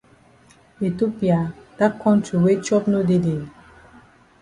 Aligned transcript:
Ethiopia! 0.87 1.37
Dat 1.77 1.93
kontri 2.03 2.35
wey 2.43 2.57
chop 2.65 2.83
no 2.91 2.99
dey 3.09 3.21
dey? 3.25 3.41